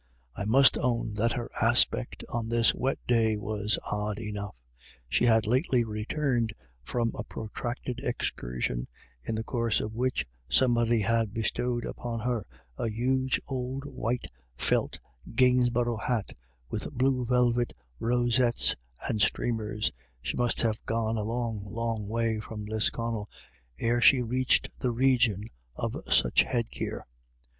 [0.35, 4.55] I must own that her aspect on this wet day was odd enough.
[5.07, 8.87] She had lately returned from a protracted excursion,
[9.23, 12.47] in the course of which somebody had bestowed upon her
[12.79, 14.25] a huge old white
[14.57, 14.99] felt
[15.35, 16.33] Gainsborough hat
[16.67, 18.75] with blue velvet rosettes
[19.07, 19.91] and streamers—
[20.23, 23.29] she must have gone a long, long way from Lisconnel
[23.77, 25.43] ere she reached the region
[25.75, 27.05] of such head gear.